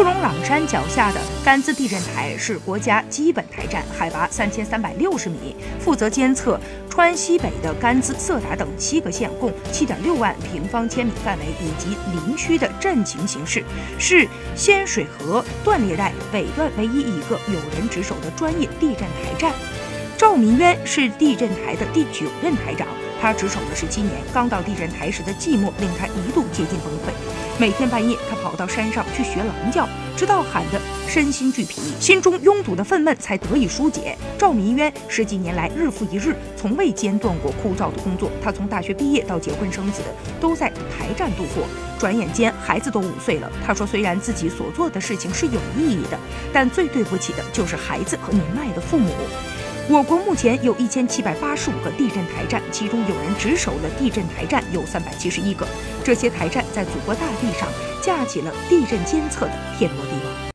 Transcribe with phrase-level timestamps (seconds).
[0.00, 13.62] 布隆朗山脚下的甘孜地震台是国家基本台站，海拔三千三百六十米，负责监测川西北的甘孜、色达等七个县，共七点六万平方千米范围以及林区的震情形势，
[13.98, 14.26] 是
[14.56, 19.52] 仙水河断裂带北段唯一一个有人值守的专业地震台站。
[20.20, 22.86] 赵民渊是地震台的第九任台长。
[23.22, 27.10] 他值守了十七年，刚到地震台时的寂寞令他一度接近崩溃。
[27.58, 29.88] 每天半夜，他跑到山上去学狼叫，
[30.18, 30.78] 直到喊得
[31.08, 34.14] 身心俱疲，心中拥堵的愤懑才得以疏解。
[34.36, 38.30] 赵民渊十几年来日复一日，从未间断过枯燥的工作。
[38.44, 40.02] 他从大学毕业到结婚生子，
[40.38, 41.64] 都在台站度过。
[41.98, 43.50] 转眼间，孩子都五岁了。
[43.66, 46.18] 他说，虽然自己所做的事情是有意义的，
[46.52, 49.10] 但最对不起的就是孩子和年迈的父母。
[49.88, 55.66] 我国目前有一千七百八十五个地震台站，其中有人值守的地震台站有三百七十一个。
[56.04, 57.68] 这些台站在祖国大地上
[58.02, 60.49] 架起了地震监测的天罗地网。